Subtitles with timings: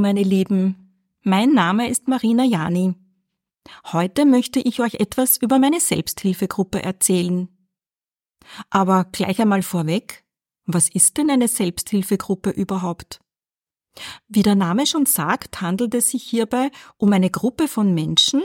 [0.00, 0.90] meine Lieben.
[1.22, 2.94] Mein Name ist Marina Jani.
[3.92, 7.48] Heute möchte ich euch etwas über meine Selbsthilfegruppe erzählen.
[8.68, 10.24] Aber gleich einmal vorweg,
[10.66, 13.20] was ist denn eine Selbsthilfegruppe überhaupt?
[14.26, 18.42] Wie der Name schon sagt, handelt es sich hierbei um eine Gruppe von Menschen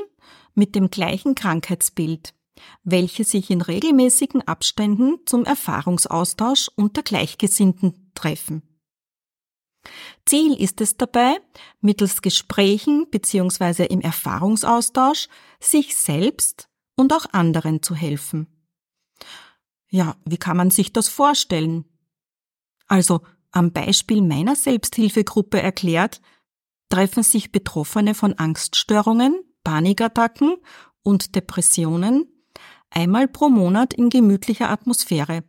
[0.54, 2.36] mit dem gleichen Krankheitsbild,
[2.84, 8.75] welche sich in regelmäßigen Abständen zum Erfahrungsaustausch unter Gleichgesinnten treffen.
[10.28, 11.38] Ziel ist es dabei,
[11.82, 13.86] mittels Gesprächen bzw.
[13.86, 15.28] im Erfahrungsaustausch
[15.60, 18.48] sich selbst und auch anderen zu helfen.
[19.90, 21.86] Ja, wie kann man sich das vorstellen?
[22.88, 26.22] Also am Beispiel meiner Selbsthilfegruppe erklärt,
[26.90, 30.56] treffen sich Betroffene von Angststörungen, Panikattacken
[31.04, 32.28] und Depressionen
[32.90, 35.44] einmal pro Monat in gemütlicher Atmosphäre.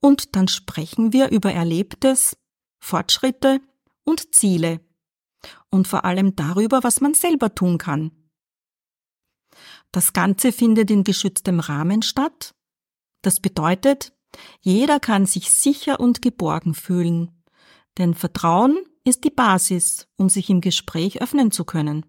[0.00, 2.36] Und dann sprechen wir über Erlebtes,
[2.78, 3.60] Fortschritte
[4.06, 4.80] und Ziele.
[5.70, 8.12] Und vor allem darüber, was man selber tun kann.
[9.92, 12.54] Das Ganze findet in geschütztem Rahmen statt.
[13.22, 14.12] Das bedeutet,
[14.60, 17.42] jeder kann sich sicher und geborgen fühlen.
[17.98, 22.04] Denn Vertrauen ist die Basis, um sich im Gespräch öffnen zu können.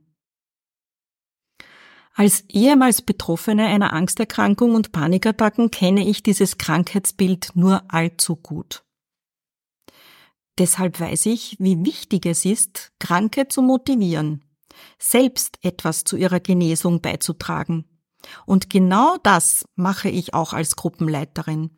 [2.14, 8.87] Als ehemals Betroffene einer Angsterkrankung und Panikattacken kenne ich dieses Krankheitsbild nur allzu gut.
[10.58, 14.44] Deshalb weiß ich, wie wichtig es ist, Kranke zu motivieren,
[14.98, 17.86] selbst etwas zu ihrer Genesung beizutragen.
[18.46, 21.70] Und genau das mache ich auch als Gruppenleiterin.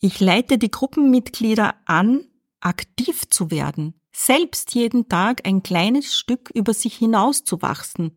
[0.00, 2.26] Ich leite die Gruppenmitglieder an,
[2.60, 8.16] aktiv zu werden, selbst jeden Tag ein kleines Stück über sich hinauszuwachsen,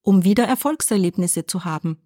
[0.00, 1.98] um wieder Erfolgserlebnisse zu haben.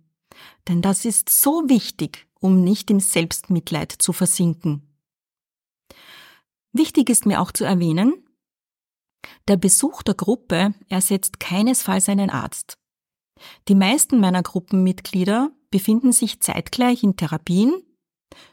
[0.67, 4.88] Denn das ist so wichtig, um nicht im Selbstmitleid zu versinken.
[6.73, 8.25] Wichtig ist mir auch zu erwähnen,
[9.49, 12.79] der Besuch der Gruppe ersetzt keinesfalls einen Arzt.
[13.69, 17.83] Die meisten meiner Gruppenmitglieder befinden sich zeitgleich in Therapien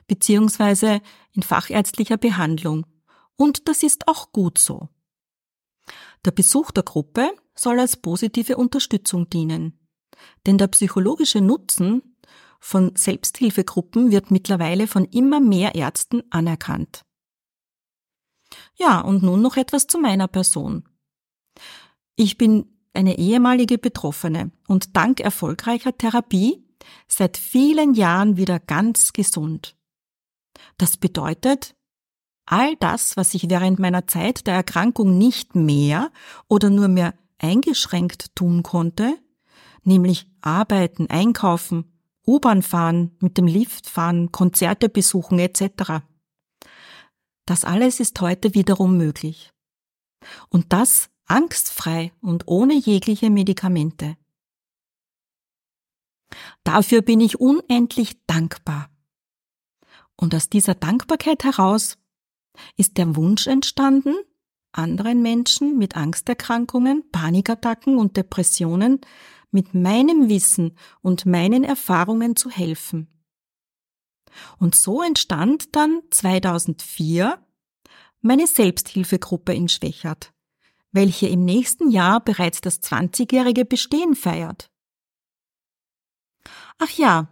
[0.08, 1.02] beziehungsweise
[1.34, 2.86] in fachärztlicher Behandlung.
[3.36, 4.90] Und das ist auch gut so.
[6.24, 9.88] Der Besuch der Gruppe soll als positive Unterstützung dienen.
[10.46, 12.16] Denn der psychologische Nutzen
[12.60, 17.04] von Selbsthilfegruppen wird mittlerweile von immer mehr Ärzten anerkannt.
[18.76, 20.84] Ja, und nun noch etwas zu meiner Person.
[22.16, 26.66] Ich bin eine ehemalige Betroffene und dank erfolgreicher Therapie
[27.08, 29.76] seit vielen Jahren wieder ganz gesund.
[30.78, 31.76] Das bedeutet,
[32.46, 36.12] all das, was ich während meiner Zeit der Erkrankung nicht mehr
[36.48, 39.18] oder nur mehr eingeschränkt tun konnte,
[39.84, 41.92] nämlich arbeiten, einkaufen,
[42.26, 46.02] U-Bahn fahren, mit dem Lift fahren, Konzerte besuchen etc.
[47.46, 49.52] Das alles ist heute wiederum möglich.
[50.50, 54.18] Und das angstfrei und ohne jegliche Medikamente.
[56.64, 58.90] Dafür bin ich unendlich dankbar.
[60.16, 61.98] Und aus dieser Dankbarkeit heraus
[62.78, 64.16] ist der Wunsch entstanden,
[64.72, 69.02] anderen Menschen mit Angsterkrankungen, Panikattacken und Depressionen
[69.52, 73.15] mit meinem Wissen und meinen Erfahrungen zu helfen.
[74.58, 77.40] Und so entstand dann 2004
[78.22, 80.34] meine Selbsthilfegruppe in Schwächert,
[80.92, 84.70] welche im nächsten Jahr bereits das 20-jährige Bestehen feiert.
[86.78, 87.28] Ach ja,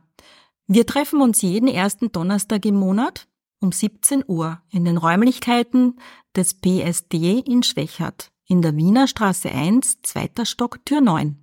[0.68, 3.28] wir treffen uns jeden ersten Donnerstag im Monat
[3.60, 6.00] um 17 Uhr in den Räumlichkeiten
[6.36, 11.43] des PSD in Schwächert in der Wiener Straße 1, zweiter Stock, Tür 9.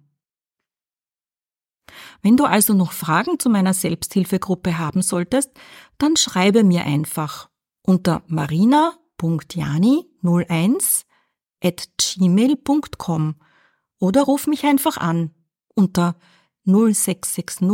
[2.23, 5.51] Wenn du also noch Fragen zu meiner Selbsthilfegruppe haben solltest,
[5.99, 7.49] dann schreibe mir einfach
[7.83, 11.05] unter marina.jani01
[11.63, 13.37] at gmail.com
[13.99, 15.35] oder ruf mich einfach an
[15.75, 16.17] unter
[16.65, 17.69] 0660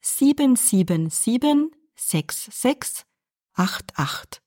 [0.00, 4.42] 777 6688.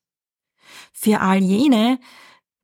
[0.92, 1.98] Für all jene,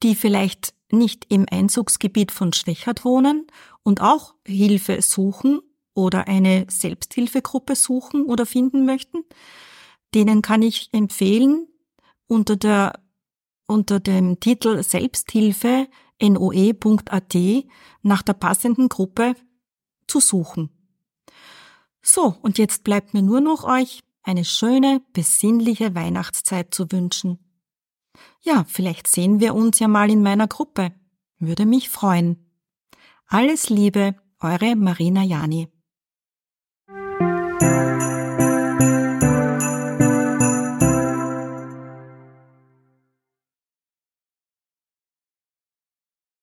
[0.02, 3.46] die vielleicht nicht im Einzugsgebiet von Schwächert wohnen
[3.82, 5.60] und auch Hilfe suchen
[5.96, 9.24] oder eine Selbsthilfegruppe suchen oder finden möchten,
[10.14, 11.66] denen kann ich empfehlen,
[12.28, 13.00] unter der
[13.66, 15.88] unter dem Titel Selbsthilfe
[16.22, 17.36] noe.at
[18.02, 19.34] nach der passenden Gruppe
[20.06, 20.70] zu suchen.
[22.00, 27.38] So, und jetzt bleibt mir nur noch euch eine schöne, besinnliche Weihnachtszeit zu wünschen.
[28.42, 30.92] Ja, vielleicht sehen wir uns ja mal in meiner Gruppe.
[31.38, 32.52] Würde mich freuen.
[33.26, 35.68] Alles Liebe, eure Marina Jani.